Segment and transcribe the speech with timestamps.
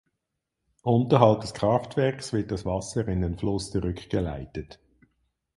[0.81, 4.79] Unterhalb des Kraftwerks wird das Wasser in den Fluss zurückgeleitet.